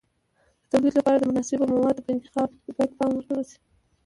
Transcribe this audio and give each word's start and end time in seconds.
د 0.61 0.63
تولید 0.71 0.93
لپاره 0.99 1.17
د 1.19 1.23
مناسبو 1.29 1.65
موادو 1.73 2.05
په 2.05 2.11
انتخاب 2.15 2.49
کې 2.63 2.69
باید 2.77 2.91
پام 2.97 3.11
ورته 3.13 3.33
وشي. 3.35 3.57